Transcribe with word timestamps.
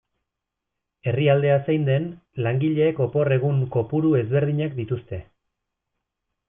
Herrialdea 1.11 1.57
zein 1.67 1.85
den, 1.89 2.07
langileek 2.47 3.05
opor 3.07 3.33
egun 3.39 3.63
kopuru 3.77 4.17
ezberdinak 4.23 4.77
dituzte. 4.83 5.23